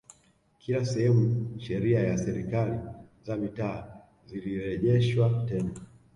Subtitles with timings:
[0.59, 2.79] Kila sehemu sheria ya serikali
[3.23, 3.87] za Mitaa
[4.25, 5.71] zilirejeshwa tena